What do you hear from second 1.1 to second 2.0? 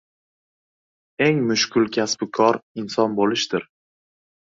Eng mushkul